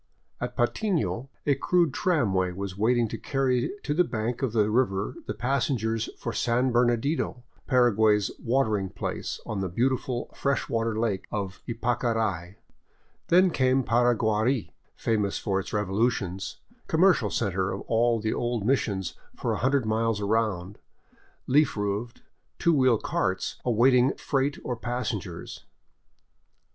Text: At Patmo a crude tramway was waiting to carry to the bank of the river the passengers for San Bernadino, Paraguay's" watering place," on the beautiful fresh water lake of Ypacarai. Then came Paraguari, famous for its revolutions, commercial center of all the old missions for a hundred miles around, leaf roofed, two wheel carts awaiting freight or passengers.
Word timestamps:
At 0.39 0.57
Patmo 0.57 1.29
a 1.45 1.53
crude 1.53 1.93
tramway 1.93 2.53
was 2.53 2.75
waiting 2.75 3.07
to 3.09 3.19
carry 3.19 3.69
to 3.83 3.93
the 3.93 4.03
bank 4.03 4.41
of 4.41 4.51
the 4.51 4.71
river 4.71 5.13
the 5.27 5.35
passengers 5.35 6.09
for 6.17 6.33
San 6.33 6.71
Bernadino, 6.73 7.43
Paraguay's" 7.67 8.31
watering 8.39 8.89
place," 8.89 9.39
on 9.45 9.59
the 9.61 9.69
beautiful 9.69 10.31
fresh 10.35 10.67
water 10.67 10.97
lake 10.99 11.25
of 11.31 11.61
Ypacarai. 11.67 12.55
Then 13.27 13.51
came 13.51 13.83
Paraguari, 13.83 14.73
famous 14.95 15.37
for 15.37 15.59
its 15.59 15.71
revolutions, 15.71 16.57
commercial 16.87 17.29
center 17.29 17.71
of 17.71 17.81
all 17.81 18.19
the 18.19 18.33
old 18.33 18.65
missions 18.65 19.13
for 19.35 19.53
a 19.53 19.57
hundred 19.59 19.85
miles 19.85 20.19
around, 20.19 20.79
leaf 21.45 21.77
roofed, 21.77 22.23
two 22.57 22.73
wheel 22.73 22.97
carts 22.97 23.57
awaiting 23.63 24.15
freight 24.15 24.57
or 24.63 24.75
passengers. 24.75 25.63